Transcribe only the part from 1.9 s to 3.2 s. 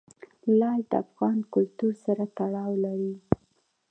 سره تړاو لري.